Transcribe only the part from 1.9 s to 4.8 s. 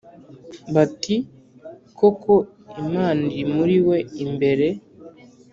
Koko Imana iri muriwe imbere.”